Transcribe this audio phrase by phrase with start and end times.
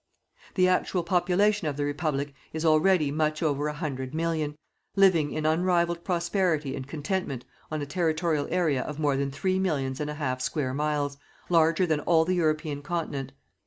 [0.55, 4.55] The actual population of the Republic is already much over a hundred million,
[4.95, 9.99] living in unrivalled prosperity and contentment on a territorial area of more than three millions
[9.99, 11.17] and a half square miles,
[11.49, 13.31] larger than all the European Continent.